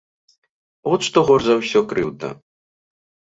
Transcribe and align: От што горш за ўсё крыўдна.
От 0.95 1.05
што 1.07 1.23
горш 1.27 1.45
за 1.49 1.59
ўсё 1.59 1.79
крыўдна. 1.93 2.31